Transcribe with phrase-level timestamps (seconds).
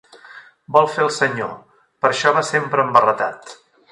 [0.77, 1.51] Vol fer el senyor:
[2.05, 3.57] per això va sempre embarretat!